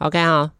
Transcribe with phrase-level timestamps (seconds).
[0.00, 0.52] OK 好，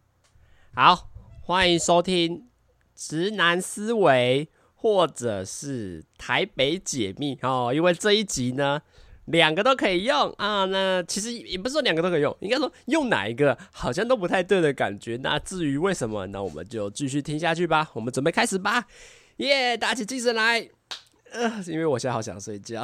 [0.73, 1.09] 好，
[1.43, 2.49] 欢迎收听
[2.93, 7.71] 直男思维或者是台北解密哦。
[7.73, 8.81] 因为这一集呢，
[9.27, 10.65] 两个都可以用啊。
[10.65, 15.17] 那其实也不是说两个都可以用，应该说用哪一个好像都不太对的感觉。
[15.23, 17.89] 那至于为什么，那我们就继续听下去吧。
[17.93, 18.87] 我们准备开始吧，
[19.37, 19.77] 耶！
[19.77, 20.69] 打起精神来，
[21.31, 22.83] 呃，因为我现在好想睡觉。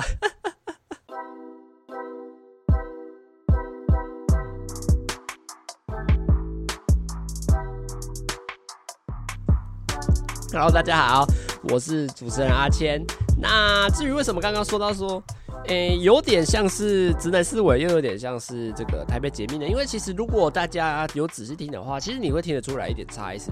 [10.56, 11.28] Hello，大家好，
[11.64, 13.06] 我是主持人阿谦。
[13.38, 15.22] 那至于为什么刚刚说到说，
[15.68, 19.68] 诶、有点像是直男思维，又有点像是这个台北解密呢？
[19.68, 23.38] 因为其实如果大家有仔细听的话，其实你会听得出来一点差异。
[23.38, 23.48] 是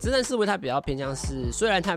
[0.00, 1.96] 直男思维，它比较偏向是，虽然它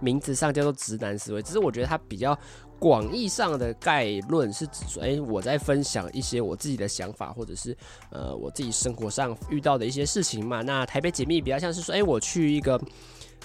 [0.00, 2.34] 名字上叫做直男思维，只是我觉得它比较
[2.78, 7.76] 广义上的概论是指说，诶、我在分享一些我自己的想法，或者是
[8.12, 10.62] 呃我自己生活上遇到的一些事情嘛。
[10.62, 12.80] 那台北解密比较像是说，诶、我去一个。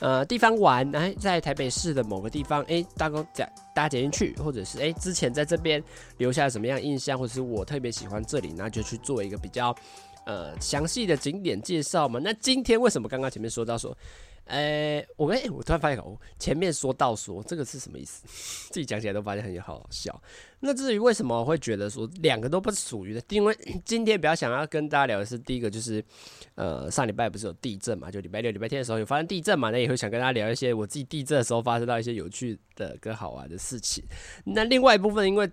[0.03, 5.81] 呃，地方玩，哎，在台北市的某个地方，哎，搭公搭搭捷运去，或者是哎，之前在这边
[6.17, 9.73] 留下什么样印象，或者是我特别喜欢这里，那就去做一个比较
[10.25, 12.19] 呃详细的景点介绍嘛。
[12.21, 13.97] 那今天为什么刚刚前面说到说？
[14.45, 18.23] 呃、欸，我哎，我突然发现哦，前面说到说这个是什么意思？
[18.73, 20.21] 自己讲起来都发现很好笑。
[20.65, 23.21] 那至于为什么我会觉得说两个都不属于的？
[23.29, 26.03] 因为 今天比较想要跟大家聊的是第一个，就是
[26.55, 28.09] 呃上礼拜不是有地震嘛？
[28.09, 29.71] 就礼拜六、礼拜天的时候有发生地震嘛？
[29.71, 34.03] 那也会想跟大家聊一些我自己地震的时候发生到一些有趣的跟好玩的事情。
[34.45, 35.51] 那另外一部分，因为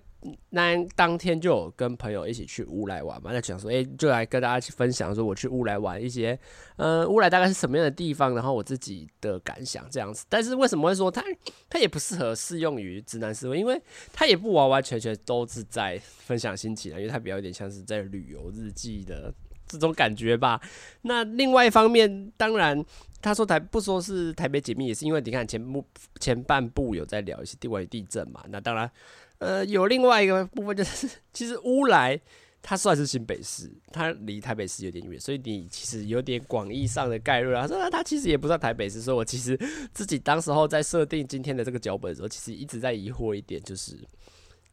[0.50, 6.38] 那当天就有跟朋友一起去乌来玩嘛，那想说，哎、就来跟大家去分享说我去乌来玩一些，
[6.76, 10.26] 呃，乌来大概是什么样的地方，然后我自己的感想这样子。
[10.28, 11.24] 但是为什么会说它
[11.70, 13.58] 它也不适合适用于直男思维？
[13.58, 13.80] 因为
[14.12, 19.32] 它也不完完全全都是在分享心情啊，因为它比较有点像是在旅游日记的
[19.66, 20.60] 这种感觉吧。
[21.02, 22.84] 那另外一方面，当然
[23.22, 25.84] 他说台不说是台北解密，也是因为你看前部
[26.20, 28.90] 前半部有在聊一些地外地震嘛，那当然。
[29.38, 32.20] 呃，有另外一个部分就是，其实乌来
[32.60, 37.66] 它算是新北市，它离台北市有点远，所以你其实有点广义上的概率啊。
[37.66, 39.58] 说它其实也不算台北市，所以我其实
[39.94, 43.96] 自己当时候在设定今天的这个脚本的时候，其实一直在疑惑一点，就是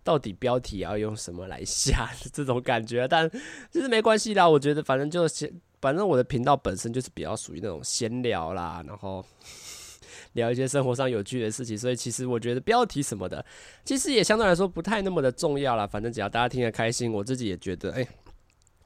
[0.07, 3.05] 到底标题要用什么来下 这种感觉。
[3.05, 3.29] 但
[3.69, 5.51] 其实没关系啦，我觉得反正就先，
[5.81, 9.25] 反正我的频道本身就是比较属于那种闲聊啦，然后。
[10.33, 13.43] 聊一些生活上有趣的事情，所以其实我觉得标题什么的，
[13.83, 15.87] 其实也相对来说不太那么的重要啦。
[15.87, 18.07] 反正只要大家听得开心，我自己也觉得，哎、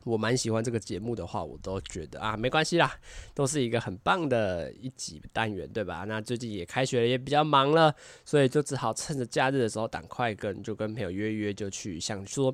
[0.03, 2.93] 我蛮喜欢这个节目的话，我都觉得啊，没关系啦，
[3.33, 6.05] 都是一个很棒的一集单元，对吧？
[6.07, 7.93] 那最近也开学了，也比较忙了，
[8.25, 12.53] 所以就只好趁着假日的时候赶快跟就跟朋友约约，就去想说。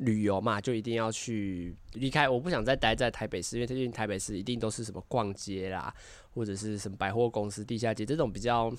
[0.00, 2.28] 旅游嘛，就一定要去离开。
[2.28, 5.90] 我不想再待在台北市，因为最近台北市一定都是什么逛街啦，
[6.34, 8.70] 或者是什么百货公司、地下街这种比较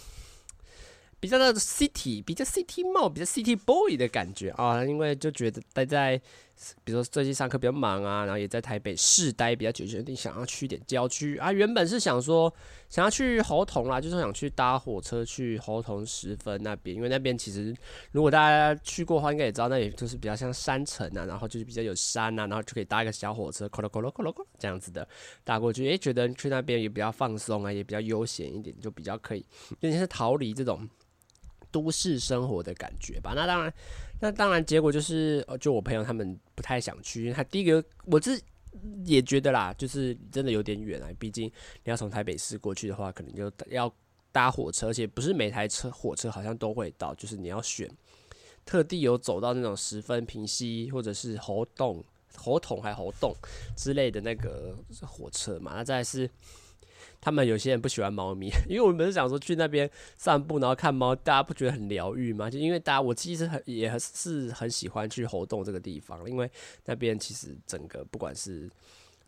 [1.19, 4.85] 比较的 city，比较 city mall，比较 city boy 的感觉啊。
[4.85, 6.21] 因为就觉得待在。
[6.83, 11.51] 比如说最近上课比较忙啊，然后也在台北市待比较久，决定想要去一点郊区啊。
[11.51, 12.51] 原本是想说
[12.89, 17.75] 想要去猴硐啦，就是想去搭火车去猴硐十分那边，因为那边其实
[18.11, 25.07] 如果大家去过的话，应该也知道那里就是比较像山城啊，然后就是比较有山啊，然后就可以搭一个小火车，咕噜咕噜咕噜咕这样子的
[25.43, 25.87] 搭过去。
[25.87, 29.45] 诶、觉得去那边也比较放松啊，也比较悠闲一点，就比较可以，
[29.81, 30.89] 有点是逃离这种
[31.71, 33.33] 都市生活的感觉吧。
[33.35, 33.71] 那当然。
[34.19, 38.41] 那当然，结果就是，就我朋友他们不太想去，因为他第一个，我自
[39.05, 41.09] 也觉得啦，就是真的有点远啊。
[41.19, 41.45] 毕竟
[41.83, 43.93] 你要从台北市过去的话，可能就要
[44.31, 47.89] 搭火车，而且不是每台车火车好像都会到，就是你要选
[48.65, 52.03] 特地有走到那种十分平溪或者是喉洞
[52.35, 53.35] 喉筒还喉洞
[53.75, 55.73] 之类的那个火车嘛。
[55.75, 56.29] 那再是。
[57.19, 62.49] 他们有些人不喜欢猫咪， 因为我们是想说去那边散步，然后看猫，大家不觉得很疗愈吗？
[62.49, 66.49] 就因为大家，我其实很也是很喜欢去猴硐这个地方，因为
[66.85, 68.69] 那边其实整个不管是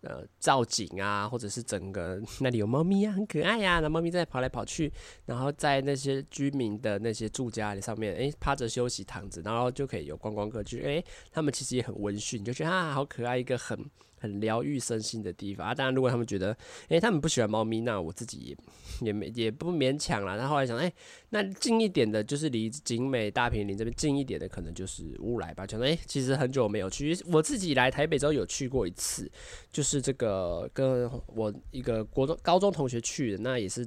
[0.01, 4.91] 呃造景啊，或者是整个 那里有猫咪啊，很可爱呀、那猫咪在跑来跑去，
[5.25, 13.77] 然后在那些居民的那些住家里上面，诶，趴着休息躺着，然后就可以有观光客去，诶，他们其实也很温驯，就觉得啊，好可爱，一个很。
[14.19, 15.74] 很疗愈身心的地方啊！
[15.74, 16.56] 当然，如果他们觉得，
[16.89, 18.57] 诶、他们不喜欢猫咪，那我自己也
[19.07, 20.36] 也没也不勉强啦。
[20.36, 20.94] 然后来想，诶、
[21.30, 25.66] 那近一点的，就是离景美大坪林这边近一点的，可能就是乌来吧。
[25.68, 29.31] 想说，诶、其实很久没有去，我自己来台北之后有去过一次，
[29.71, 33.81] 就是这个跟我一个国中、高中同学去的，那也是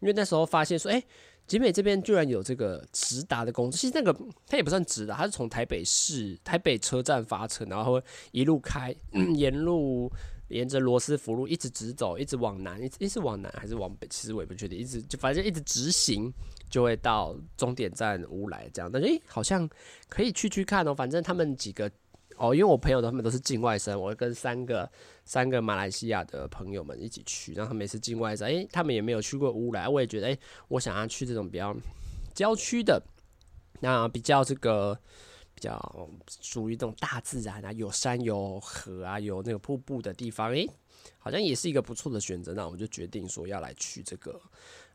[0.00, 1.02] 因为那时候发现说，诶、
[1.46, 1.58] 集。
[1.58, 4.16] 美这边居然有这个直达的公司，其实那个
[4.46, 8.00] 它也不算直达，它是从台北市台北车站发车，然后
[8.32, 8.94] 一路开，
[9.34, 10.10] 沿路
[10.48, 14.06] 沿着罗斯福路一直直走，一直往南，一直是往南还是往北？
[14.08, 16.32] 其实我也不确定，一直就反正一直直行，
[16.70, 18.90] 就会到终点站乌来这样。
[18.92, 19.68] 但是诶，好像
[20.08, 20.94] 可以去去看哦。
[20.94, 21.90] 反正他们几个
[22.36, 24.90] 哦，因为我朋友他们都是境外生，我会跟三个
[25.24, 30.38] 三个马来西亚的朋友们一起去，然后他们也是境外生，诶，他们也没有去过乌来，我也觉得诶，
[30.68, 31.76] 我想要去这种比较
[32.34, 33.02] 郊区的，
[33.80, 34.98] 那比较这个。
[35.58, 36.10] 比较
[36.42, 40.68] 属于这种大自然啊，有山有河啊，有那个瀑布的地方，诶、
[41.18, 42.52] 好像也是一个不错的选择。
[42.52, 44.38] 那我们就决定说要来去这个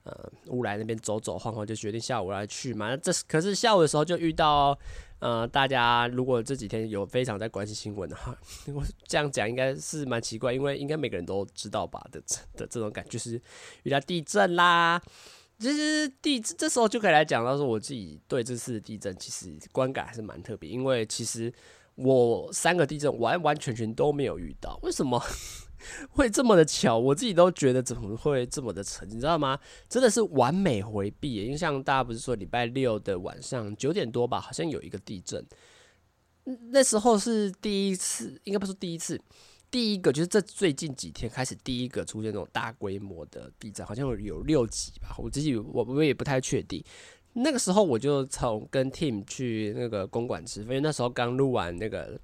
[0.04, 2.96] 呃乌来那边走走晃晃，就决定下午来去嘛。
[2.98, 4.78] 这可是下午的时候就遇到
[5.20, 8.36] 呃大家如果这几天有非常在关心新闻的话，
[8.74, 12.22] 我这样讲应该是蛮奇怪，因为应该每个人都知道吧的
[12.58, 13.42] 的这种感觉，是
[13.84, 15.02] 遇到地震啦。
[15.60, 21.54] 其实地这时候就可以来讲到说，我自己对这次地震其实观感还是蛮特别，因为其实
[21.94, 25.22] 我三个地震完完全全都没有遇到，为什么
[26.12, 26.98] 会这么的巧？
[26.98, 29.60] 我自己都觉得怎么会这么的沉，你知道吗？
[29.90, 35.46] 真的是完美回避，因为像大家不是说礼拜六的晚上九点多吧，好像有一个地震，
[36.72, 39.20] 那时候是第一次，应该不是第一次。
[39.70, 46.84] 第一个就是这最近几天开始第一个出现那种大规模的地震，好像有六级吧，我自己我我也不太确定。
[47.32, 52.20] 那个时候我就从跟 Tim 去那个公馆吃饭，因为那时候刚录完那个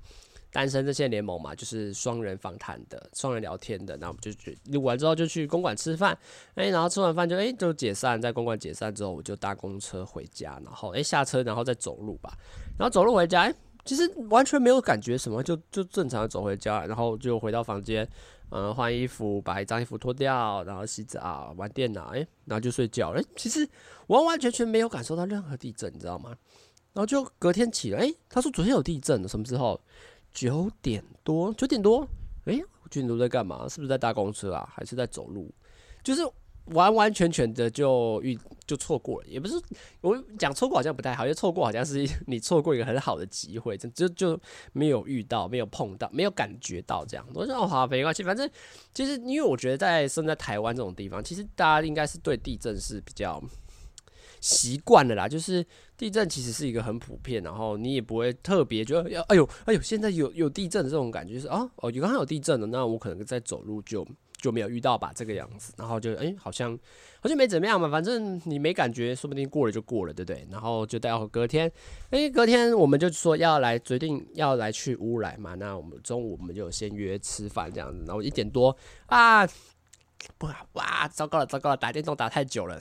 [0.58, 6.18] 单身这些联盟嘛，就是双人访谈的、双人聊天的，然后我们就去录完之后就去公馆吃饭，
[6.56, 12.36] 哎，然后吃完饭就哎就解散，在公馆解散之后我就搭公车回家，然后哎下车然后再走路吧，
[12.76, 13.54] 然后走路回家哎。
[13.86, 18.06] 其实完全没有感觉什么，就就正常的走回家，然后就回到房间，
[18.50, 23.22] 嗯，换衣服，把一张衣服脱掉，然后洗澡，玩电脑，哎，然后就睡觉了。
[23.38, 23.66] 其实
[24.08, 26.32] 完完全全没有感受到任何地震，你知道吗？
[26.92, 29.80] 然后就隔天起来，哎，他说昨天有地震，什么时候？
[30.34, 32.08] 九点多，九点多，
[32.46, 32.58] 哎，
[32.90, 33.68] 九点多在干嘛？
[33.70, 34.68] 是不是在搭公车啊？
[34.74, 35.54] 还是在走路？
[36.04, 36.22] 就是。
[36.72, 39.56] 完完全全的就遇就错过了，也不是
[40.02, 44.42] 我讲错过好像不太好，因为错过好像是你错过一个很好的机会，就就就
[44.74, 47.26] 没有遇到，没有碰到，没有感觉到这样。
[47.34, 48.50] 我说哦好没关系，反正
[48.94, 53.42] 其实因为我觉得在生在台湾这种地方，其实大家应该是对地震是比较
[54.42, 55.66] 习惯的啦，就是
[55.98, 64.08] 地震其实是一个很普遍，然后你也不会特别觉得要哎呦哎呦现在有有地震的这种感觉，就是哦哦有刚刚有地震了，那我可能在走路就。
[64.40, 66.78] 就没有遇到吧这个样子，然后就哎、好像
[67.20, 70.48] 好像没怎么样嘛，反正你没感觉，说不定过了就过了，对不对？
[70.52, 71.70] 然后就待会隔天，
[72.12, 78.78] 哎、隔天我们就说要来决定要来去乌来嘛，那我们中午我们就先约吃饭这样子，然后一点多
[79.08, 79.44] 啊，
[80.38, 82.80] 不哇，糟糕了糟糕了，打电动打太久了。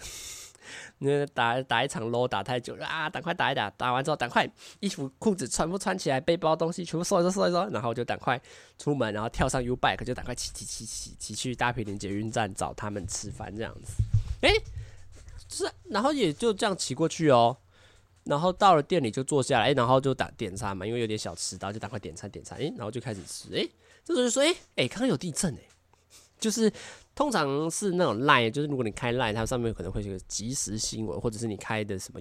[0.99, 3.11] 那打打一场 l 打太久了啊！
[3.11, 4.49] 赶快打一打，打完之后赶快
[4.81, 8.41] 衣服裤子穿不穿起来，背包东西全部收一收收一收，然后就赶快
[8.79, 13.93] 出门，然后跳上 U bike 就赶快骑骑骑骑骑去大坪林捷运站找他们吃饭这样子。
[14.41, 14.55] 诶、
[15.51, 17.59] 是，然后也就这样骑过去哦。
[18.25, 22.57] 然后到了店里就坐下来，然后就打点餐嘛，因为有点小迟到，就赶快点餐点餐。
[22.59, 23.51] 诶、然后就开始吃。
[23.51, 23.71] 诶、
[24.03, 25.69] 这时候就说，诶、诶、刚刚有地震诶、
[26.41, 26.73] 就是。
[27.17, 32.21] 通常是那种 Line，就是如果你开 Line，它上面可能会有个即时新闻，或者是你开的什么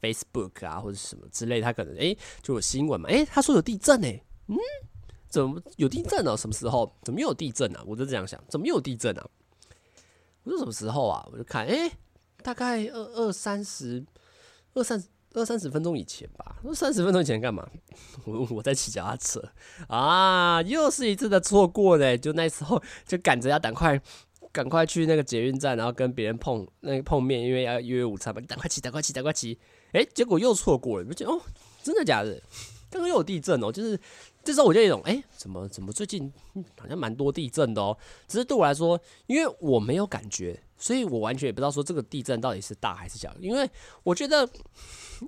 [0.00, 4.56] Facebook 啊，或者什么之类，它可能诶、就有新闻嘛，诶、他说有地震诶、嗯，
[5.28, 6.90] 怎么有地震呢、什么时候？
[7.02, 7.82] 怎么又有地震啊？
[7.84, 9.28] 我就这样想，怎么又有地震啊？
[10.44, 11.28] 我说什么时候啊？
[11.32, 11.90] 我就看，诶、
[12.42, 14.06] 大概二二三十，
[14.74, 15.02] 二三。
[15.34, 17.66] 二三十分钟以前吧，二三十分钟以前干嘛？
[18.26, 19.40] 我我在骑脚踏车
[19.88, 22.18] 啊，又是一次的错过嘞！
[22.18, 24.00] 就那时候就赶着要赶快
[24.50, 28.40] 赶快去那个捷运站，然后跟别人碰那个碰面，因为要约午餐嘛。
[28.48, 29.56] 赶快骑，赶快骑，赶快骑！
[29.92, 31.40] 哎、结果又错过了，就觉得哦，
[31.82, 32.42] 真的假的？
[32.90, 33.70] 刚刚又有地震哦！
[33.70, 33.96] 就是
[34.42, 36.32] 这时候我就有一种，哎、怎么怎么最近
[36.76, 37.96] 好像蛮多地震的哦？
[38.26, 43.32] 只是对我来说，因为我没有感觉，所以我完全也不知道说这个地震到底是大还是小。
[43.38, 43.70] 因为
[44.02, 44.50] 我觉得。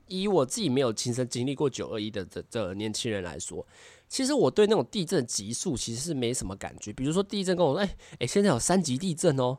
[0.07, 3.67] 以我自己没有亲身经历过九二一的这这年轻人来说，
[4.09, 6.91] 其实我对那种地震级数其实是没什么感觉。
[6.95, 9.59] 比如说地震跟我说，哎、哎、现在有三级地震哦，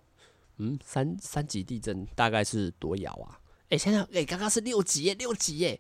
[0.57, 3.39] 嗯，三三级地震大概是多摇啊？
[3.69, 5.79] 哎、现在哎刚刚是六级耶，六级耶，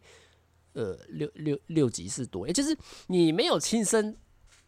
[0.73, 2.77] 呃，六六六级是多，也就是
[3.07, 4.15] 你没有亲身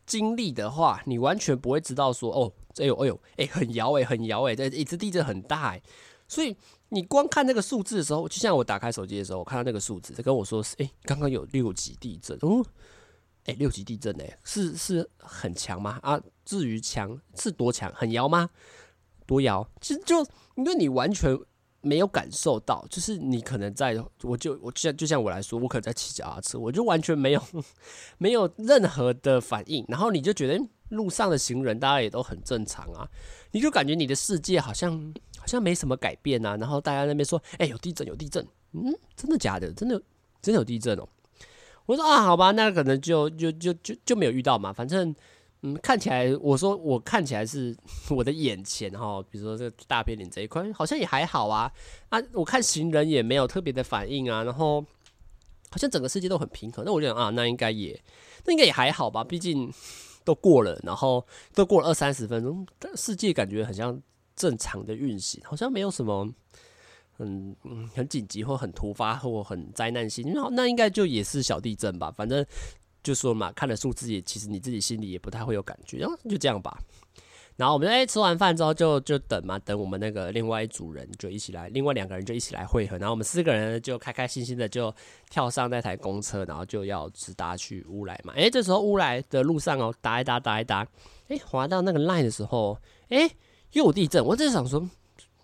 [0.06, 5.82] 经历的话，你完全不会知道说，哦，哎呦哎呦，哎、很摇哎，很摇哎，这一次地震很大哎，
[6.28, 6.56] 所以。
[6.90, 12.64] 你光看那个数字的时候，就像我打开手机的时候，我看到那个数字，他跟我说是：“哎、刚刚有六级地震哦，
[13.46, 16.00] 哎、六级地震哎、是是很强吗？
[16.04, 17.92] 啊，至于强是多强？
[17.94, 18.50] 很摇吗？
[19.26, 19.68] 多摇？
[19.82, 21.36] 其实就因为你完全
[21.86, 27.42] 没有感受到，就是你可能在，我就我就像就像我来说，我可能在骑脚踏车，我就完全没有
[28.18, 33.08] 没有任何的反应，然后你就觉得路上的行人大家也都很正常啊，
[33.52, 36.58] 你就感觉你的世界好像好像没什么改变啊。
[36.58, 39.72] 然后大家那边说，哎、有地震，有地震，嗯，真的假的？
[39.74, 40.02] 真的
[40.42, 41.08] 真的有地震哦。
[41.86, 44.74] 我说啊，好吧，那可能就就就就就没有遇到嘛。
[44.74, 45.16] 反正
[45.66, 47.76] 嗯，看起来我说我看起来是
[48.10, 51.72] 我的眼前哈，比如说这个大片脸这一块好像也还好啊。
[52.10, 54.82] 啊，我看行人也没有特别的反应啊，然后
[55.70, 56.84] 好像整个世界都很平和。
[56.86, 58.00] 那我就想啊，那应该也
[58.46, 59.74] 那应该也还好吧，毕竟。
[60.26, 64.02] 都过了，然后都过了二三十分钟，世界感觉很像
[64.36, 66.28] 正常的运行，好像没有什么
[67.16, 67.56] 很
[67.94, 70.34] 很紧急或很突发或很灾难性。
[70.34, 72.44] 那那应该就也是小地震吧，反正
[73.06, 76.78] 就说嘛，看了数字也其实你自己心里也不太会有感觉，然后就这样吧。
[77.56, 82.98] 然后我们哎吃完饭之后就就等嘛，等我们那个另外一组人就一起来，另外两个人就一起来会合。
[82.98, 84.94] 然后我们四个人就开开心心的就
[85.30, 88.34] 跳上那台公车，然后就要直达去乌来嘛。
[88.36, 90.86] 哎，这时候乌来的路上哦，打一打打一打，
[91.30, 93.30] 哎，滑到那个 line 的时候，哎，
[93.72, 94.26] 又地震。
[94.26, 94.90] 我在想说，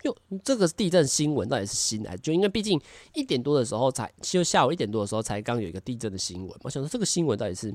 [0.04, 2.18] 哟，这个地震新闻到底是新来？
[2.18, 2.82] 就因为毕竟
[3.14, 6.60] 一点多的时候才，就下午一点多的时候才刚有一个地震的新闻。
[6.64, 7.74] 我想说这个新闻到底是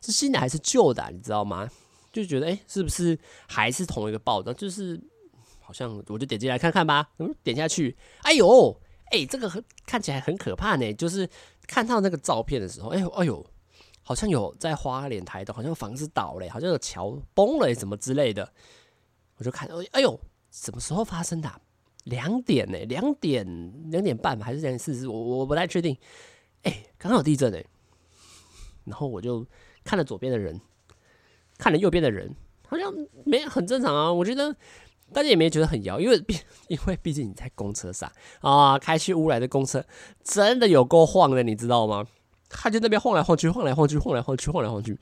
[0.00, 1.08] 是新的还是旧的？
[1.12, 1.68] 你知道吗？
[2.10, 4.52] 就觉得哎、是不是还是同一个报道？
[4.52, 5.00] 就是
[5.60, 7.10] 好像我就点进来看看吧。
[7.18, 10.92] 嗯，点下去，哎呦，哎、这个很看起来很可怕呢。
[10.94, 11.28] 就是
[11.66, 13.44] 看到那个照片的时候，哎呦，哎呦，
[14.02, 18.50] 好像有在花莲台东，好像房子倒了，好像有桥崩了，什么之类的。
[19.36, 20.18] 我就看，哎呦，
[20.60, 21.60] 什么时候发生的、
[22.04, 22.78] 两点呢？
[22.86, 25.06] 两点两点半还是两点四十？
[25.06, 25.96] 我我不太确定。
[26.62, 27.58] 哎、刚好地震呢。
[28.84, 29.46] 然后我就
[29.84, 30.60] 看了左边的人。
[31.58, 32.32] 看了右边的人，
[32.68, 34.12] 好像没很正常啊。
[34.12, 34.54] 我觉得
[35.12, 36.16] 大家也没觉得很摇，因为
[36.68, 38.08] 因为毕竟你在公车上
[38.40, 39.84] 啊，开去乌来的公车
[40.22, 42.06] 真的有够晃的，你知道吗？
[42.48, 44.98] 他就那边晃来晃去，晃来晃去，晃来晃去，晃来晃去。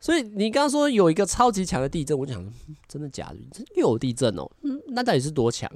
[0.00, 2.44] 所以你刚刚说有一个超级强的地震，我想，
[2.86, 3.64] 真的假的？
[3.76, 4.48] 又有地震哦？
[4.62, 5.70] 嗯，那到底是多强？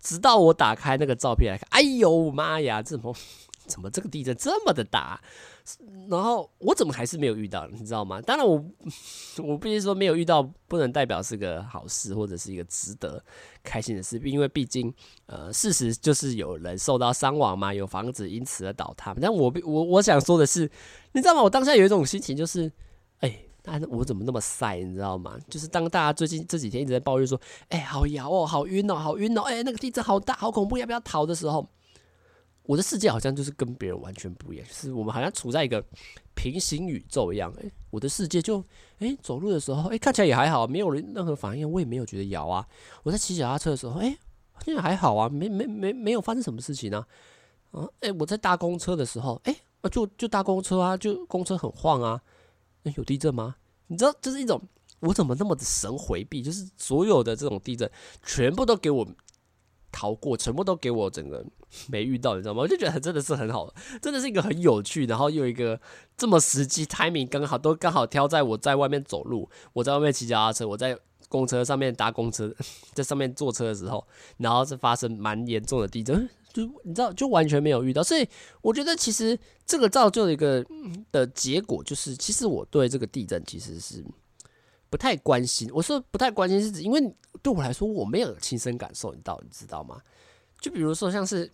[0.00, 3.14] 直到我打开那个照片来看，哎呦妈呀，怎么
[3.66, 5.20] 怎么这个地震这么的大？
[6.10, 8.20] 然后我怎么还是没有遇到，你知道吗？
[8.20, 8.62] 当然我
[9.42, 13.22] 我必须说没有遇到，不能代表是个好事或者是一个值得
[13.62, 14.92] 开心的事，因为毕竟
[15.24, 19.16] 呃事实就是有人受到伤亡嘛，有房子因此而倒塌。
[19.18, 20.70] 但我我我想说的是，
[21.12, 21.42] 你知道吗？
[21.42, 22.70] 我当下有一种心情就是，
[23.20, 24.76] 哎，但我怎么那么晒？
[24.76, 25.38] 你知道吗？
[25.48, 27.40] 就是当大家最近这几天一直在抱怨说，
[27.70, 31.66] 哎，好摇哦，好晕哦，好晕哦，哎，那个地震好大，好恐怖，要不要逃的时候。
[32.66, 35.84] 我的世界好像就是跟别人完全不一样，就是我们好像处在一个
[36.34, 37.52] 平行宇宙一样。
[37.58, 38.64] 诶，我的世界就
[39.00, 42.66] 诶，走路的时候诶，看起来也还好，没有人任何反应，我也没有觉得摇啊。
[43.02, 44.16] 我在骑脚踏车的时候诶，
[44.64, 47.04] 现在还好啊，没没没没有发生什么事情呢。
[47.72, 49.54] 啊，诶，我在搭公车的时候诶，
[49.90, 52.22] 就就搭公车啊，就公车很晃啊。
[52.96, 53.56] 有地震吗？
[53.86, 54.60] 你知道，就是一种
[55.00, 57.90] 我怎么那么的神回避，就是所有的这种地震
[58.24, 59.06] 全部都给我。
[59.96, 61.46] 逃过，全部都给我整个
[61.86, 62.62] 没遇到，你知道吗？
[62.62, 63.72] 我就觉得真的是很好，
[64.02, 65.80] 真的是一个很有趣，然后又一个
[66.16, 70.98] 这么实际，timing 刚好都刚好挑在我在外面走路，我在外面骑脚踏车，我在
[71.28, 72.52] 公车上面搭公车，
[72.92, 74.04] 在上面坐车的时候，
[74.38, 78.26] 然后是发生蛮严重的地震，就你知道，就完全没有遇到，所以
[78.62, 80.64] 我觉得其实这个造就的一个
[81.12, 84.02] 的结果就是，其实我对这个地震其实是。
[84.90, 87.00] 不太关心，我说不太关心是指，因为
[87.42, 90.00] 对我来说我没有亲身感受，到你知道吗？
[90.60, 91.50] 就比如说像是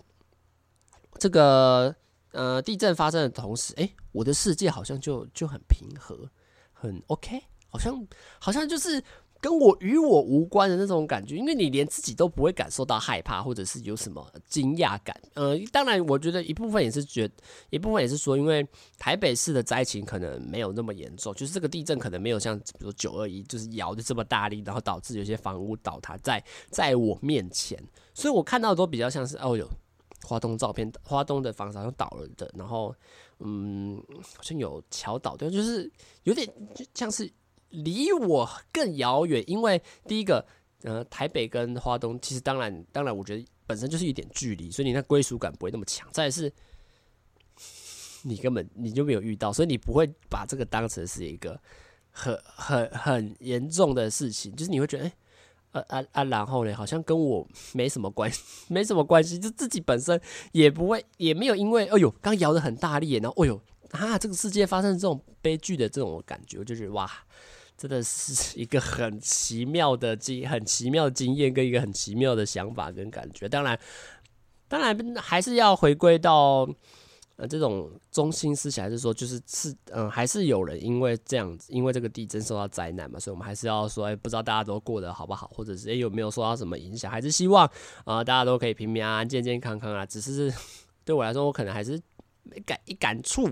[1.19, 1.97] 这个
[2.33, 6.31] 呃地震发生的同时，哎，我的世界好像就就很平和，
[6.75, 8.07] 很 OK，好像
[8.39, 9.03] 好像就是。
[9.41, 15.19] 跟我与我无关的那种感觉，因为你连自己都不会感受到害怕，或者是有什么惊讶感。
[15.33, 17.29] 呃，当然，我觉得一部分也是觉，
[17.71, 18.67] 一部分也是说，因为
[18.99, 27.83] 台北市的灾情可能没有那么严重，就是这个地震可能没有像比如九二一就是摇的这么大力，然后导致有些房屋倒塌在在我面前，
[28.13, 29.67] 所以我看到的都比较像是哦哟，
[30.23, 32.95] 花东照片，花东的房子好像倒了的，然后
[33.39, 34.03] 嗯，
[34.37, 35.91] 好像有桥倒掉，就是
[36.25, 37.31] 有点就像是。
[37.71, 40.45] 离我更遥远，因为第一个，
[40.83, 46.09] 呃，台北跟花东其实当然，当然，我觉得本身就是一点距离，所以你那归属感不会那么强。
[46.11, 46.53] 再是，
[48.23, 51.61] 你根本你就没有遇到，所以你不会把这个当成是一个
[52.11, 55.13] 很很很严重的事情，就是你会觉得，哎、
[55.73, 58.31] 欸，啊啊啊，然后呢，好像跟我没什么关，
[58.69, 60.21] 没什么关系，就自己本身
[60.53, 67.09] 也不会，也没有因为，哎呦，刚摇得很大力，然后，哎呦，啊，这个世界发生这种悲剧的这种感觉，我就觉得哇。
[67.81, 73.49] 真的是一个很奇妙的经，很奇妙的经验跟一个很奇妙的想法跟感觉。
[73.49, 73.81] 当然，
[74.69, 76.69] 当然还是要回归到，
[77.37, 87.67] 呃，这种中心思想还是说，就是是嗯、还是有人因为这样子，因为这个地震受到灾难嘛，所以我们还是要说，哎，不知道大家都过得好不好，或者是哎有没有受到什么影响，还是希望
[88.05, 90.05] 啊、大家都可以平平安安、健健康康啊。
[90.05, 90.53] 只是
[91.03, 91.99] 对我来说，我可能还是
[92.43, 93.51] 没感一感触。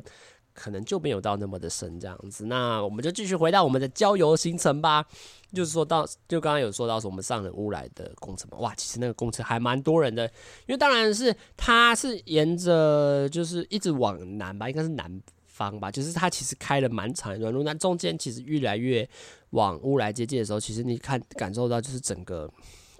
[0.59, 5.07] 可能就没有到那么的深这样子，那我们就继续回到我们的郊游行程吧。
[5.55, 10.27] 就是说到，就刚刚有说到说我们上了乌来的公车嘛，哇，其实那个公车还蛮多人的，
[10.67, 19.09] 因为当然是它是沿着就是一直往南吧，应该是南方吧，就是它其实开了蛮长一段路，那中间其实越来越
[19.51, 22.51] 往乌来接近的时候，其实你看感受到就是整个。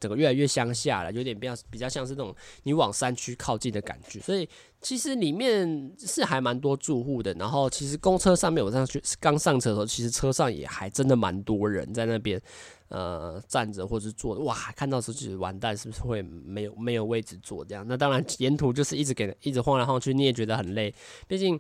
[0.01, 4.49] 整个越来越乡下了，有点比较比较像是那种你往山区靠近的感觉，所以
[4.81, 7.33] 其实里面是还蛮多住户的。
[7.35, 12.41] 然后其实公车上面我上去刚上车的时候，其实车上也还真的蛮多人在那边
[12.89, 14.41] 呃站着或者是坐的。
[14.43, 17.85] 哇，看到时候就完蛋，是不是会没有没有位置坐这样？
[17.89, 20.95] 那当然沿途就是一直给一直晃来晃去，你也觉得很累，
[21.27, 21.59] 毕竟。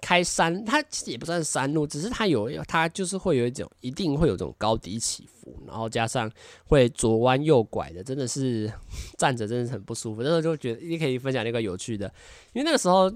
[0.00, 6.30] 开山，它其实也不算山路，只是它有，它就是会有一种，一定会有这种高低起伏，然后加上
[6.66, 8.72] 会左弯右拐的，真的是
[9.16, 10.22] 站着真的是很不舒服。
[10.22, 12.06] 那时候就觉得你可以分享那个有趣的，
[12.52, 13.12] 因为那个时候。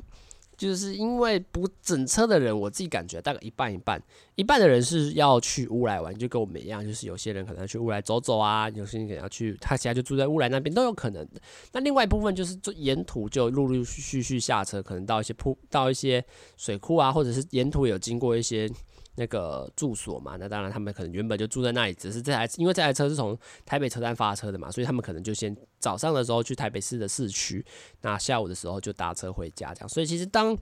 [0.63, 4.01] 就是因为不整车的人，我自己感觉大概一半一半，
[4.37, 11.27] 一半的人是要去乌来玩，就跟我们一样，就是有些人可能要去乌来走走啊，有些人可能要去，他其他就住在乌来那边都有可能。
[11.73, 16.25] 那另外一部分就是就沿途就陆陆续续下车，可能到一些铺，到一些
[16.57, 18.71] 水库啊，或者是沿途有经过一些。
[19.15, 27.65] 那个住所嘛，那当然他们可能原本就住在那里，只是这台因为这台车是从台北车站发车的嘛，所以他们可能就先早上的时候去台北市的市区，
[28.01, 29.89] 那下午的时候就搭车回家这样。
[29.89, 30.57] 所以其实当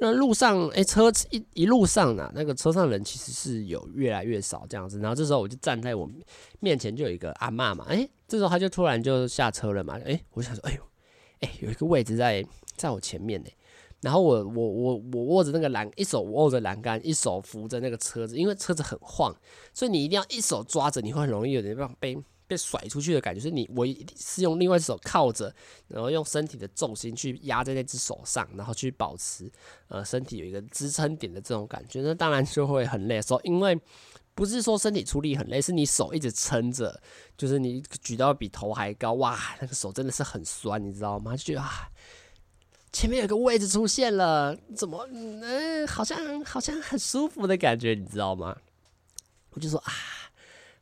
[0.00, 4.98] 那路上哎、欸、车一一路上呢，那个车上人其实是有越来越少这样子。
[4.98, 6.10] 然后这时候我就站在我
[6.58, 10.82] 面前就有一个阿嬷嘛，哎、这时候他就突然就下车了嘛，哎、我想说，哎呦，
[11.40, 12.44] 哎、有一个位置在
[12.76, 13.48] 在我前面呢。
[14.02, 19.32] 然后我我我我握着那个栏，一手握着栏杆，一手扶着那个车子，因为车子很晃，
[19.72, 23.40] 所以你一定要一手抓着，你会很容易有点被被甩出去的感觉。
[23.40, 25.54] 是你我是用另外一只手靠着，
[25.86, 29.48] 然后用身体的重心去压在那只手上，然后去保持
[29.86, 32.02] 呃身体有一个支撑点的这种感觉。
[32.02, 33.80] 那当然就会很累的时候，因为
[34.34, 37.00] 不是说身体出力很累，是你手一直撑着，
[37.36, 41.36] 就是你举到比头还高，哇，那个手真的是很酸，你知道吗？
[41.36, 41.88] 就觉得啊。
[42.92, 48.54] 前面有个位置出现了，怎么嗯，好像好像很舒服的感觉，你知道吗？
[49.54, 49.92] 我就说啊，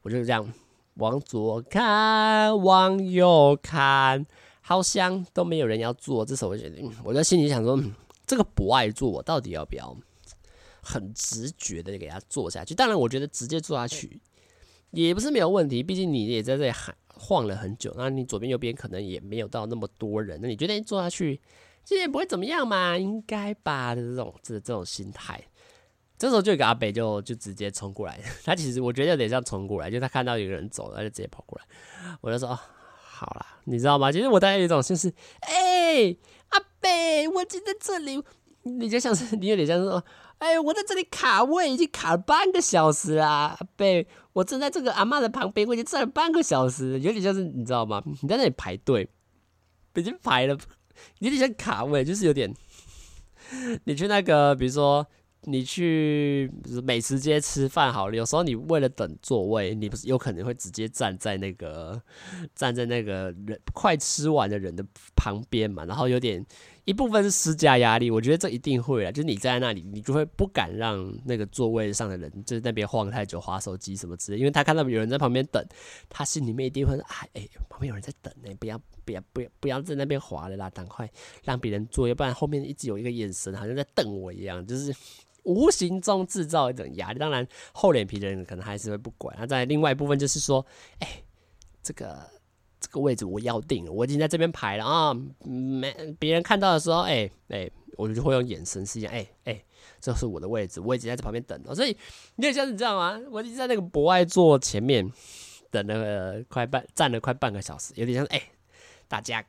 [0.03, 0.53] 我就这样
[0.94, 4.27] 往左看，往右看，
[4.61, 6.25] 好像都没有人要坐。
[6.27, 7.81] 这时候我觉得，我在心里想说，
[8.27, 9.96] 这个不爱坐我到底要不要
[10.83, 12.75] 很直觉的给他坐下去？
[12.75, 14.20] 当然，我觉得直接坐下去
[14.90, 21.40] 也不是没有问题，毕竟你也在这里喊晃了很久，那你左边右边可能也没有到那么多人，那你觉得坐下去？
[21.90, 25.42] 其实也不会怎么样嘛，应该吧的这种这这种心态，
[26.16, 32.57] 这时候就有个阿北就就直接冲过来，他其实我觉得有点像冲过来，就他看到有个人走了，他就直接跑过来，我就说，
[32.94, 34.12] 好啦，你知道吗？
[34.12, 36.16] 其实我大概有一种就是，哎、
[36.50, 38.22] 阿北，我就在这里，
[38.62, 40.05] 你就像是你有点像是说，
[40.38, 48.00] 哎、我在这里卡位已经卡了半个小时啦，阿北，我正在这个阿嬷的旁边，我已经站了半个小时，有点像是你知道吗？
[48.22, 49.11] 你在那里排队，
[49.96, 50.57] 已经排了。
[51.20, 52.52] 有点像卡位，就是有点。
[53.84, 55.06] 你去那个，比如说
[55.42, 56.50] 你去
[56.84, 62.00] 美食街吃饭好了，有时候你为了等座位，你不是有可能会直接站在那个
[62.54, 64.84] 站在那个人快吃完的人的
[65.16, 66.44] 旁边嘛，然后有点。
[66.85, 75.64] 一部分是施加压力，我觉得这一定会啊，就是你站在那里，你就会不敢让那个座位上的人就是那边晃太久，划手机什么之类，因为他看到有人在旁边等，
[76.09, 81.09] 他心里面一定会说：哎哎，旁边有人在等呢，不要不要不要不要在那边划了啦，赶快
[81.45, 84.95] 让别人坐，要不然后面一直有一个眼神，好像在瞪我一样，就是
[85.45, 87.19] 无形中制造一种压力。
[87.19, 89.37] 当然，厚脸皮的人可能还是会不管。
[89.38, 90.64] 那在另外一部分就是说，
[91.01, 91.23] 哎，
[91.83, 92.39] 这个。
[92.81, 95.14] 这个位置我要定了，我已经在这边排了啊！
[95.45, 99.62] 没别人看到的时候，哎、哎、我就会用眼神示意，哎、哎、
[100.01, 101.75] 这是我的位置，我已经在这旁边等了。
[101.75, 101.95] 所以
[102.37, 103.21] 你也像是这样吗？
[103.31, 105.07] 我已经在那个博爱座前面
[105.71, 108.43] 等了快半，站了快半个小时，有点像哎、
[109.07, 109.45] 大家，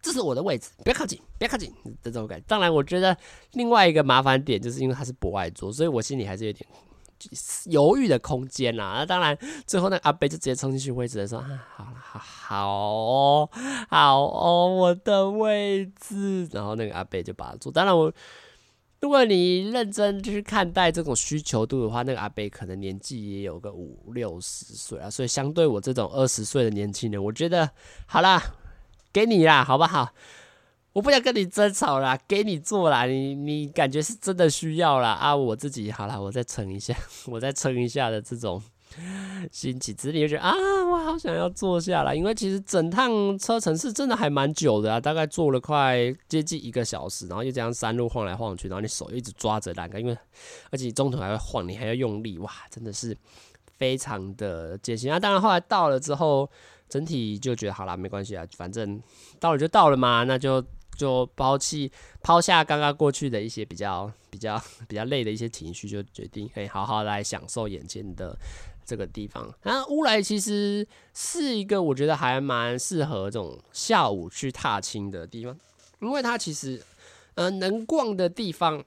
[0.00, 2.44] 这是我的位置，不要靠近，不要靠近的这种感觉。
[2.46, 3.16] 当然，我觉得
[3.54, 6.64] 另外一个麻烦点就是因为它是博爱座，所以我心里还是有点。
[7.66, 13.50] 犹豫的空间啦，那当然，最后那个阿伯就直接冲进去位置的时候，啊，好了，好，好哦，
[13.88, 17.72] 好哦，我的位置，然后那个阿伯就把它坐。
[17.72, 18.12] 当然，我
[19.00, 27.70] 如果你认真去看待这种需求度的话，那个阿伯可能年纪也有个五六十岁啊，所以相对我这种二十岁的年轻人，我觉得
[28.06, 28.42] 好啦，
[29.12, 30.08] 给你啦，好不好？
[30.98, 36.92] 我不想跟你争吵啦，给你做啦，你你感觉是真的需要啦啊，我自己好啦，我再撑一下，
[37.26, 38.60] 我再撑一下的这种。
[39.52, 40.50] 心情，只是你就觉得啊，
[40.90, 50.18] 我好想要坐下来，因为其实整趟车程是真的还蛮久的啊，大概坐了快接近一个小时，然后就这样山路晃来晃去，然后你手一直抓着栏杆，因为
[50.72, 53.16] 而且你中途还会晃，你还要用力，哇，真的是
[53.76, 55.20] 非常的艰辛啊。
[55.20, 56.50] 当然后来到了之后，
[56.88, 59.00] 整体就觉得好啦，没关系啊，反正
[59.38, 60.64] 到了就到了嘛，那就
[60.98, 68.36] 就抛弃抛下刚刚过去的一些比较比较比较累的一些情绪，就决定可以好好来享受眼前的。
[68.88, 75.54] 这个地方，那乌来其实是一个我觉得还蛮适合这种下午去踏青的地方，
[76.00, 76.82] 因为它其实，
[77.34, 78.82] 呃，能逛的地方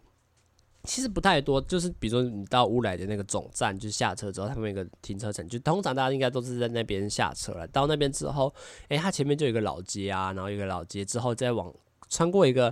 [0.86, 1.62] 其实不太多。
[1.62, 7.68] 就是比如说你到乌来的那个总站，就下车之后，他们有一个停车场，就通常大家应该都是在那边下车了。
[7.68, 8.52] 到那边之后，
[8.88, 11.72] 诶，它前面就有一个老街啊，然后一个老街之后再往
[12.12, 12.72] 穿过一个，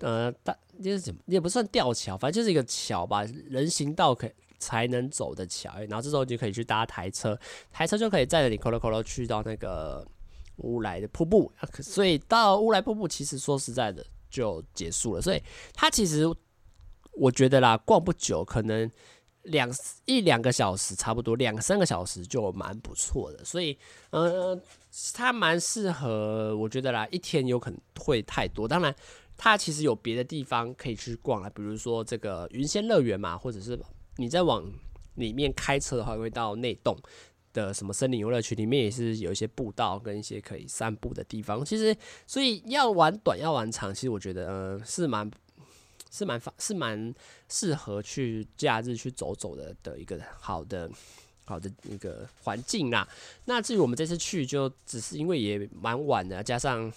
[0.00, 4.32] 呃，大就是怎么也不算吊桥，反正就是一个桥吧，人行道可以。
[4.62, 7.34] 才能走的桥，然后这时候就可以去搭台车，
[7.72, 10.06] 台车就可以载着你扣了扣了去到那个
[10.58, 16.26] 乌来的瀑布，所以到乌来瀑布其实说实在的就结束了，所以它其实
[17.14, 18.90] 我觉得啦，逛不久，可能
[19.42, 19.70] 两
[20.04, 23.76] 一两个小时差不多，两三个小时就蛮不错的，所以
[24.10, 24.62] 嗯、呃，
[25.14, 28.94] 它蛮适合，我觉得啦，一天有可能会太多，当然
[29.36, 33.78] 它其实有别的地方可以去逛啊，比如说这个云仙乐园嘛，或者是。
[34.16, 34.62] 你再往
[35.14, 36.94] 里面开车的话，会到内洞
[37.54, 41.64] 的什么森林游乐区，里面也是有一些步道跟一些可以散步的地方。
[41.64, 45.30] 其实，所以要玩短要玩长，其实我觉得，呃，是蛮
[46.10, 47.14] 是蛮方是蛮
[47.48, 50.90] 适合去假日去走走的的一个好的
[51.44, 53.08] 好的一个环境啦。
[53.44, 56.92] 那至于我们这次去，就只是因为也蛮晚的，加上。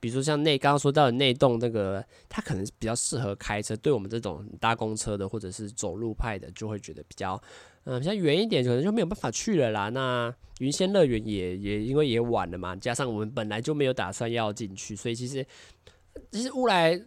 [0.00, 7.40] 比如说像内刚刚说到的内洞那个，它可能比较适合开车，对我们这种搭公车的或者是走路派的，就会觉得比较，
[7.84, 9.90] 嗯、比较远一点，可能就没有办法去了啦。
[9.90, 15.46] 那云仙乐园也也因为也晚了嘛，加上我们本来就没有打算要进去，所以其实
[16.32, 17.00] 其实乌来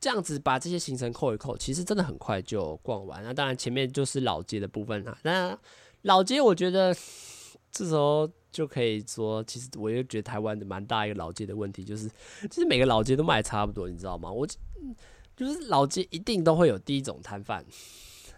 [0.00, 3.22] 这样子把这些行程扣一扣，其实真的很快就逛完。
[3.22, 5.18] 那当然前面就是老街的部分啦。
[5.22, 5.58] 那
[6.02, 6.94] 老街我觉得
[7.70, 8.30] 这时候。
[8.52, 12.08] 就可以说，其实我也觉得台湾的蛮大一个老街的问题，就是
[12.50, 14.28] 其实每个老街都卖差不多，你知道吗？
[14.28, 14.44] 我
[15.36, 17.64] 就是老街一定都会有第一种摊贩，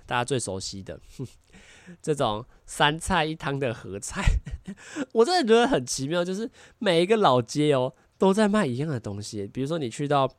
[0.04, 1.00] 大家最熟悉的
[2.02, 4.22] 这种三菜一汤的合菜，
[5.14, 9.46] 我真的觉得很奇妙，就是每一个老街哦都在卖一样的东西。
[9.46, 10.30] 比如说你去到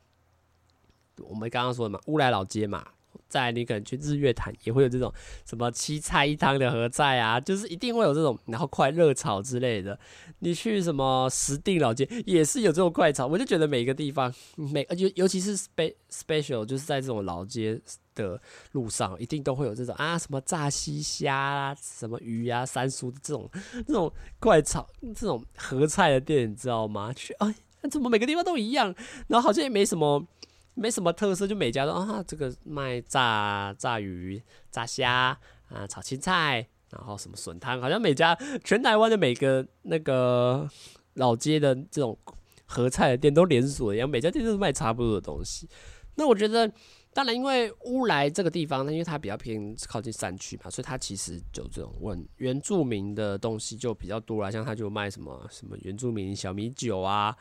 [1.30, 2.86] 我们刚刚说的嘛，乌来老街嘛。
[3.30, 5.12] 在你可能去日月潭也会有这种
[5.44, 10.00] 什么七菜一汤的合菜啊，就是一定会有这种，然后快热炒之类的。
[10.40, 17.82] 你去什么石定老街也是有这种快炒，我就觉得每一个地方每尤尤其是 spe special 就是在这种老街
[18.14, 18.40] 的
[18.74, 23.50] 路上，一定都会有这种啊什么炸西虾啊，什么鱼啊、三叔这种
[23.88, 27.12] 这种快炒这种合菜的店，你知道吗？
[27.12, 27.56] 去哎，
[27.90, 28.94] 怎么每个地方都一样，
[29.28, 30.28] 然后好像也没什么。
[30.76, 35.38] 没什么特色，就每家都啊，这个卖炸炸鱼、炸虾
[35.70, 40.68] 啊，炒青菜，然后什么笋汤，好像每家全台湾的每个那个
[41.14, 42.18] 老街的这种
[42.66, 45.70] 合菜的店都连锁一样，每家店都是卖差不多的东西。
[46.16, 46.72] 那我觉得，
[47.14, 57.36] 当然因为乌来这个地方，因为它比较偏靠近山区嘛，所以它其实就这种问原住民的东西就比较多啦，像它就卖什么什么原住民小米酒啊。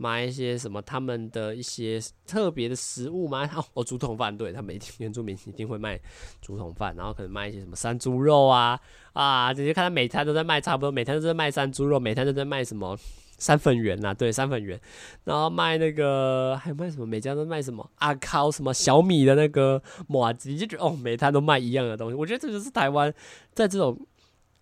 [0.00, 3.50] 买一些什么他们的一些特别的食物吗？
[3.74, 6.00] 哦，竹筒饭，对，他们原住民一定会卖
[6.40, 8.78] 竹筒饭，然后可能卖一些什么山猪肉啊
[9.12, 12.96] 啊，直接看他每摊都在卖差不多，每摊都在卖山猪肉，每摊都在卖什么
[13.38, 14.80] 山粉圆、啊，对，山粉圆，
[15.24, 23.12] 然后卖那个还有卖什么，每家都卖什么啊烤什么小米的那个麻糬，就觉得哦，每摊都卖一样的东西，我觉得这就是台湾
[23.52, 23.98] 在这种。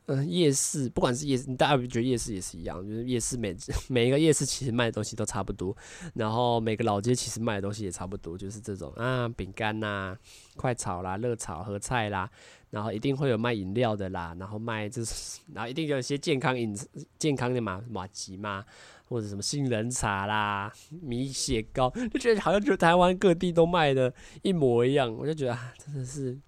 [0.08, 3.56] 嗯，夜市不管是夜市，大家不觉得夜市也是一样，就是夜市每
[3.90, 5.76] 每一个夜市其实卖的东西都差不多，
[6.14, 10.16] 然后每个老街其实卖的东西也差不多，就是这种啊，饼干呐、
[10.54, 12.30] 快炒啦、热炒、和菜啦，
[12.70, 16.72] 然后一定会有卖饮料的啦，然后卖就是，然后一定有一些健康饮
[17.18, 18.64] 健康的嘛，马吉嘛，
[19.08, 26.38] 或者什么杏仁茶啦、米血糕，就觉得好像就台湾各地都卖的一模一样，我就觉得啊，真的是，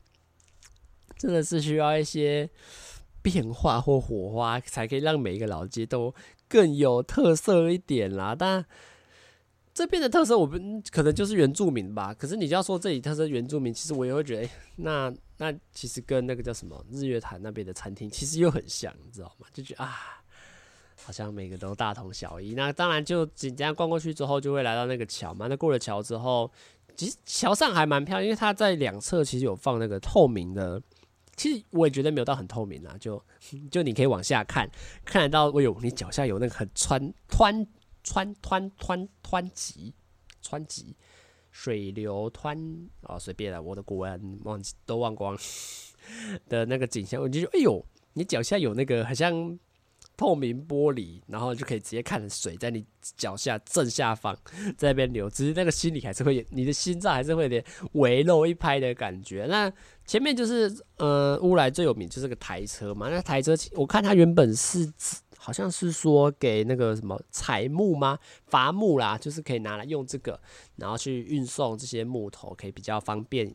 [1.17, 2.49] 真的是需要一些。
[3.31, 6.15] 变化或火花，才可以让每一个老街都
[6.49, 8.35] 更有特色一点啦。
[8.35, 8.65] 但
[9.75, 12.15] 这边的特色，我们可能就是原住民吧。
[12.15, 19.47] 可是你就要说这里特色原住民，其实我也会觉得，欸、那那其实跟那个叫什么日月潭那边的餐厅，其实又很像，你知道吗？
[19.53, 20.23] 就觉得啊，
[21.05, 22.55] 好像每个都大同小异。
[22.55, 25.47] 那当然就紧张逛过去之后，就会来到那个桥嘛。
[25.49, 26.51] 那过了桥之后，
[26.97, 30.83] 其实桥上还蛮漂亮，因为它在两侧其实有放那个透明的。
[31.39, 33.23] 其实我也觉得没有到很透明啊，就
[33.71, 34.69] 就你可以往下看，
[35.05, 37.67] 看得到，哎呦你脚下有那个很湍湍
[38.05, 39.95] 湍湍湍湍急
[40.43, 40.95] 湍急
[41.51, 45.39] 水流湍啊，随便了，我的国文忘记都忘光
[46.49, 49.59] 的那个景象，我就说，哎呦，你脚下有那个好像。
[50.19, 52.85] 透明玻璃，然后就可以直接看水在你
[53.17, 54.37] 脚下正下方
[54.77, 59.47] 在那边流，只是那个心里还是会，你的心脏还是会有点微漏一拍的感觉。
[59.49, 59.73] 那
[60.05, 64.93] 前面就是呃乌来最有名就是个台车嘛，那台车我看它原本是
[65.37, 68.19] 好像是说给那个什么采木吗？
[68.49, 70.39] 伐木啦，就是可以拿来用这个，
[70.75, 73.55] 然后去运送这些木头，可以比较方便。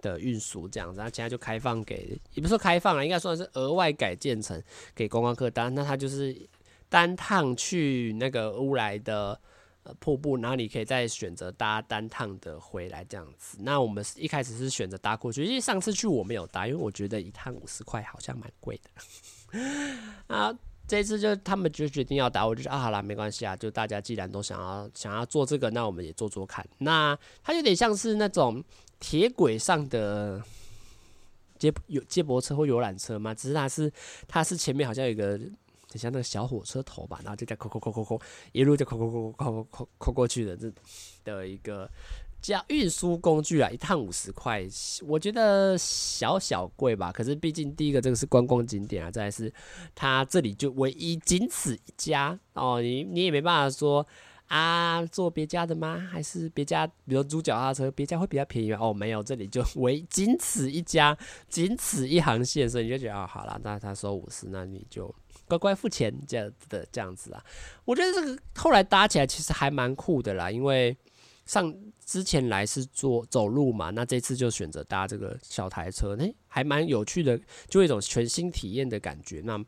[0.00, 4.62] 的运输这样子，那现在就开放给，也不是说开放了，应该算是额外改建成
[4.94, 5.74] 给观光客单。
[5.74, 6.48] 那它就是
[6.88, 9.38] 单趟去那个乌来的
[9.98, 13.58] 瀑布，然后你可以再选择搭单趟的回来这样子。
[13.60, 19.58] 那我们一开始是选择搭过去，因为上次去我没有搭，因为我觉得一趟五十块好像蛮贵的。
[20.28, 20.56] 啊，
[20.86, 26.66] 这次就他们就决定要搭，我就说啊，好啦，没关系啊，就大家既然都想要想要做这个，那我们也做做看。
[26.78, 28.62] 那它有点像是那种。
[29.00, 30.42] 铁轨上的
[31.58, 33.92] 接有接驳车或游览车吗，只是它是
[34.26, 35.38] 它是前面好像有一个
[35.90, 38.20] 很像那个小火车头吧，然后就在扣扣扣扣扣，
[38.52, 40.72] 一路就扣扣扣扣扣扣过去的这
[41.24, 41.90] 的一个
[42.42, 44.64] 叫运输工具啊，一趟五十块，
[45.06, 47.10] 我觉得小小贵吧。
[47.12, 49.52] 可是毕竟第一个这个是观光景点啊，再来是
[49.94, 54.06] 它这里就唯一仅此一家哦，你你也没办法说。
[54.48, 55.98] 啊，坐别家的吗？
[56.10, 58.72] 还是别家，比如租脚踏车，别家会比较便宜？
[58.72, 61.16] 哦，没有，这里就唯仅此一家，
[61.50, 65.14] 仅此一航线，所以你就觉得啊、哦，好了，那他收五十，那你就
[65.46, 67.44] 乖乖付钱，这样的这样子啊。
[67.84, 70.96] 我觉得这个后来搭起来其实还蛮酷的啦，因为
[71.44, 71.74] 上
[72.06, 79.42] 之前来是坐走路嘛，那这次就选择搭这个小台车，诶，还蛮有趣的，就一种全新体验的感觉。
[79.44, 79.62] 那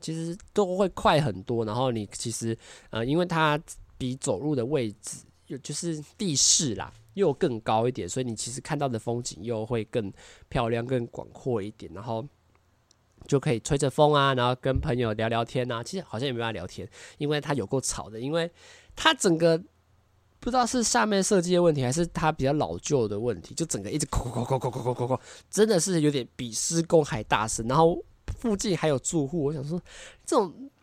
[0.00, 2.56] 其实都会快很多，然后你其实
[2.88, 3.60] 呃，因为它。
[4.02, 10.12] 比走路的位置，又就是地势啦，又更高一点，所以你其实看到的风景又会更
[10.48, 12.26] 漂亮、更广阔一点，然后
[13.28, 15.84] 就可以吹着风啊，然后跟朋友聊聊天啊。
[15.84, 16.88] 其实好像也没办法聊天，
[17.18, 18.50] 因为它有够吵的，因为
[18.96, 19.56] 它整个
[20.40, 27.64] 不知道是下面设计的问题，还是它比较老旧的问题，就整个一直叩叩叩叩叩叩叩， 真的是有点比施工还大声。
[27.68, 28.04] 然后
[28.40, 29.80] 附近还有住户，我想说
[30.26, 30.52] 这种。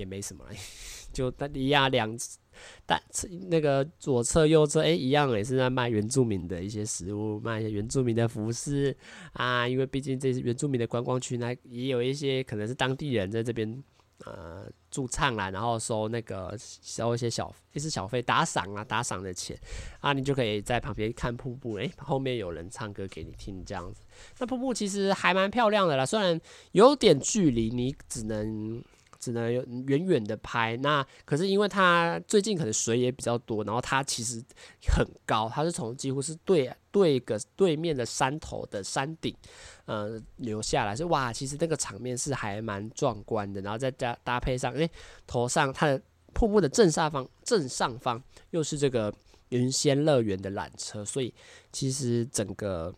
[0.00, 0.44] 也没什么，
[1.12, 2.16] 就他一样两，
[2.86, 3.00] 但
[3.48, 8.96] 那个左侧右侧哎、一样也是在卖原住民的一些食物，卖一些原住民的服饰
[9.34, 13.82] 啊，因为毕竟这是原住民的观光区，那也有一些可能是当地人在这边
[14.24, 19.58] 呃驻唱啦，然后收那个收一些小也是小费打赏啊打赏的钱
[20.00, 24.02] 啊，你就可以在旁边看瀑布，哎、后面有人唱歌给你听这样子，
[24.38, 26.40] 那瀑布其实还蛮漂亮的啦，虽然
[26.72, 28.82] 有点距离，你只能。
[29.20, 29.52] 只能
[29.86, 34.42] 远远的拍，那可是因为它最近可能水也比较多，然后它其实
[34.88, 39.36] 很高，它是从几乎是对对个对面的山头的山顶，
[39.84, 43.60] 呃，流下来，所以哇，其实那个场面是还蛮壮观的。
[43.60, 44.90] 然后再加搭配上，诶、欸，
[45.26, 46.00] 头上它的
[46.32, 49.12] 瀑布的正上方正上方又是这个
[49.50, 51.34] 云仙乐园的缆车，所以
[51.70, 52.94] 其实整个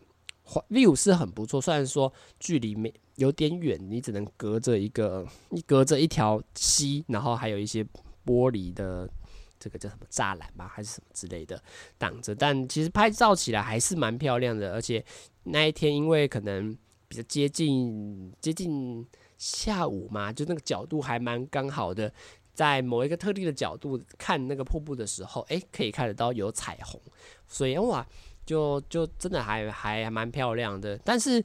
[0.69, 1.61] view 是很不错。
[1.61, 2.93] 虽然说距离没。
[3.17, 7.83] 有点远，你只能隔着一个，你隔着一条溪，然后还有一些
[8.25, 9.07] 玻璃的
[9.59, 11.61] 这个叫什么栅栏吧，还是什么之类的
[11.99, 12.33] 挡着。
[12.33, 15.05] 但其实拍照起来还是蛮漂亮的，而且
[15.43, 16.75] 那一天因为可能
[17.07, 19.05] 比较接近接近
[19.37, 22.11] 下午嘛，就那个角度还蛮刚好的，
[22.55, 26.99] 在某一个特定的角度看那个瀑布的时候，诶，可以看得到有彩虹，
[27.47, 28.03] 所以哇，
[28.45, 31.43] 就就真的还还蛮漂亮的，但是。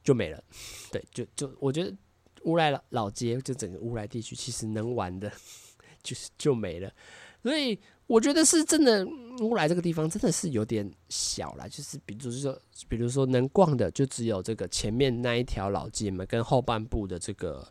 [0.00, 0.42] 就没了，
[0.90, 1.94] 对，就就我觉得
[2.44, 5.30] 乌来老老街，就整个乌来地区，其实能玩的，
[6.02, 6.90] 就是就没了。
[7.42, 9.06] 所以我觉得是真的，
[9.42, 17.68] 乌来这个地方真的是有点小啦，就是比如说，比如说能逛的就只有这个前面那一条老街嘛，跟后半部的这个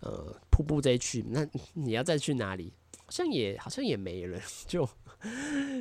[0.00, 2.72] 呃瀑布这一区，那你要再去哪里？
[3.14, 4.84] 像也好像也没了，就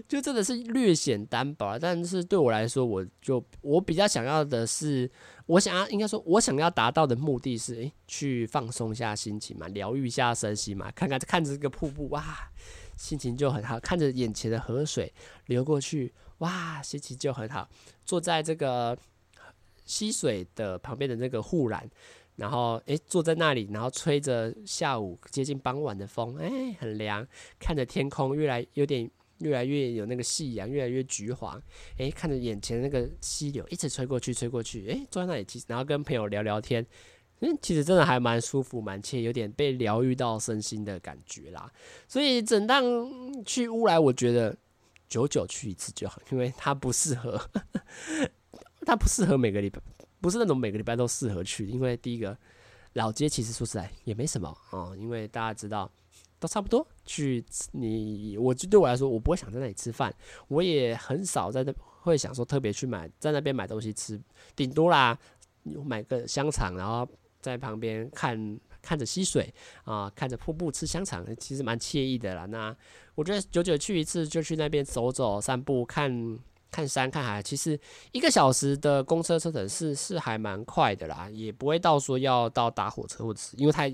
[0.07, 1.79] 就真的是略显单薄。
[1.79, 5.09] 但是对我来说，我就我比较想要的是，
[5.47, 12.23] 我想要应该说，我想要达到的目的是，诶、去放松一下心情嘛，疗愈一下身心嘛，看看看着这个瀑布，哇，
[12.95, 15.11] 心情就很好；看着眼前的河水
[15.47, 17.67] 流过去，哇，心情就很好。
[18.05, 18.95] 坐在这个
[19.85, 21.89] 溪水的旁边的那个护栏。
[22.35, 27.25] 然后，诶，坐在那里，然后吹着下午接近傍晚的风，诶，很凉。
[27.59, 31.61] 看着天空越来有点越来越有那个夕阳，越来越橘黄。
[31.97, 34.87] 诶，看着眼前那个溪流一直吹过去，吹过去。
[34.87, 36.83] 诶，坐在那里，其实然后跟朋友聊聊天，
[37.41, 41.71] 嗯，其实真的还蛮舒服，蛮惬意，有点被疗愈到身心的感觉啦。
[42.07, 42.83] 所以整趟
[43.45, 44.57] 去乌来，我觉得
[45.07, 47.39] 久久去一次就好，因为它不适合，
[48.87, 49.79] 它不适合每个礼拜。
[50.23, 52.35] 不是那种每个礼拜都适合去，因为第一个
[52.93, 55.91] 老街其实说实在也没什么哦，因为大家知道
[56.39, 56.87] 都差不多。
[57.03, 60.15] 去你我就对我来说，我不会想在那里吃饭，
[60.47, 64.17] 我也很少在那会想说特别去买在那边买东西吃，
[64.55, 65.19] 顶多啦
[65.83, 67.05] 买个香肠，然后
[67.41, 72.45] 在旁边看看着溪水啊，看着瀑布吃香肠，其实蛮惬意的啦。
[72.45, 72.73] 那
[73.15, 76.39] 我觉得久久去一次，就去那边走走散步看。
[76.73, 77.79] 看山看海，其实
[78.11, 83.87] 一个小时的公车车程是是还蛮快的啦，也不会到说要到搭火车，或者是因为它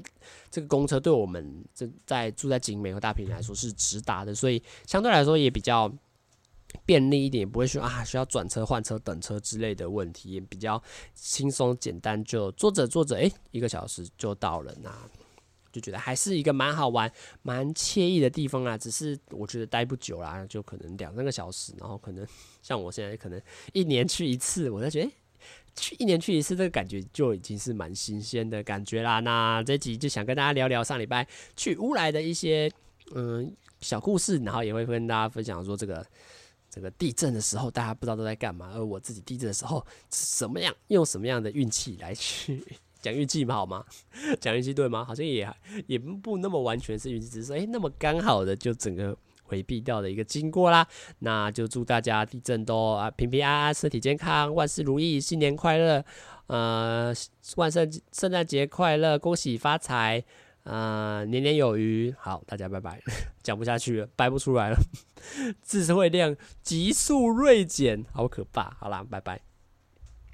[0.49, 5.91] 这个公车对我们这在住在景美和大坪来说是直达的，所以相对来说也比较
[6.85, 10.81] 便利一点，不会说啊需要转车换车等车之类的问题，也比较
[11.13, 14.89] 轻松简单，就坐着坐着，诶，一个小时就到了那。
[15.71, 18.77] 就觉得还是一个蛮好玩、蛮惬意的地方啦。
[18.77, 22.25] 只是我觉得待不久啦，就可能两三个小时，然后可能
[22.61, 23.41] 像我现在可能
[23.73, 25.11] 一年去一次，我就觉得
[25.75, 29.19] 去一年去一次，这个感觉就已经是蛮新鲜的感觉啦。
[29.19, 32.71] 那这集就想跟大家聊聊上礼拜去乌来的一些
[33.15, 36.05] 嗯小故事，然后也会跟大家分享说这个
[36.69, 42.61] 这个地震的时候大家不知道都在干嘛，而我自己地震的时候什么样用什么样的运气来去。
[43.01, 43.85] 讲运气嘛，好吗？
[44.39, 45.03] 讲运气对吗？
[45.05, 45.47] 好像也
[45.87, 50.87] 也不那么完全是运气，只是说，诶、欸，那么刚好的就整个回避掉的一个经过啦。
[51.19, 56.03] 那就祝大家地震都啊平平安安，身体健康，万事如意，新年快乐，
[56.47, 57.13] 呃，
[57.55, 60.23] 万圣圣诞节快乐，恭喜发财，
[60.63, 62.13] 呃，年年有余。
[62.19, 63.01] 好，大家拜拜。
[63.41, 64.77] 讲不下去了，掰不出来了，
[65.63, 68.75] 智慧量急速锐减，好可怕。
[68.79, 69.48] 好啦，拜拜。